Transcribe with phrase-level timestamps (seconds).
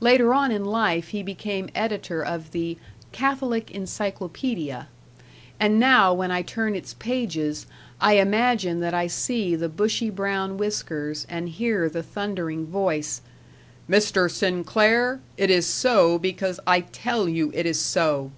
[0.00, 2.76] Later on in life he became editor of the
[3.10, 4.88] "Catholic Encyclopedia",
[5.58, 7.64] and now when I turn its pages,
[7.98, 13.22] I imagine that I see the bushy brown whiskers, and hear the thundering voice:
[13.88, 14.30] "Mr.
[14.30, 18.30] Sinclair, it is so because I tell you it is so!"